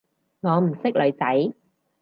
[0.39, 1.53] 我唔識女仔